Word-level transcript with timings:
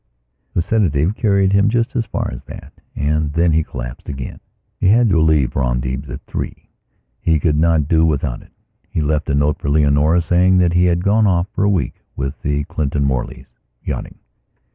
The 0.55 0.63
sedative 0.63 1.13
carried 1.15 1.53
him 1.53 1.69
just 1.69 1.95
as 1.95 2.07
far 2.07 2.31
as 2.33 2.43
that 2.45 2.73
and 2.95 3.31
then 3.33 3.51
he 3.51 3.63
collapsed 3.63 4.09
again. 4.09 4.39
He 4.79 4.87
had 4.87 5.09
to 5.09 5.21
leave 5.21 5.53
for 5.53 5.63
Antibes 5.63 6.09
at 6.09 6.25
three; 6.25 6.69
he 7.19 7.39
could 7.39 7.55
not 7.55 7.87
do 7.87 8.03
without 8.03 8.41
it. 8.41 8.51
He 8.89 8.99
left 9.03 9.29
a 9.29 9.35
note 9.35 9.59
for 9.59 9.69
Leonora 9.69 10.23
saying 10.23 10.57
that 10.57 10.73
he 10.73 10.85
had 10.85 11.03
gone 11.03 11.27
off 11.27 11.49
for 11.53 11.63
a 11.65 11.69
week 11.69 12.01
with 12.15 12.41
the 12.41 12.63
Clinton 12.63 13.03
Morleys, 13.03 13.59
yachting. 13.83 14.17